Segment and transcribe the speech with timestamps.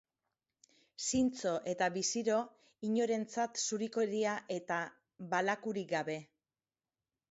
[1.07, 2.39] Zintzo eta biziro,
[2.89, 4.83] inorentzat zurikeria eta
[5.37, 6.23] balakurik gabe.